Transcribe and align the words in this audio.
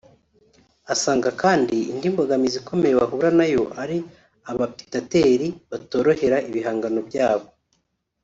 Asanga 0.93 1.29
kandi 1.41 1.77
indi 1.91 2.07
mbogamizi 2.13 2.57
ikomeye 2.61 2.93
bahura 2.99 3.29
nayo 3.39 3.63
ari 3.81 3.97
abapitateri 4.51 5.47
batorohera 5.69 6.37
ibihangano 6.49 6.99
byabo 7.09 7.47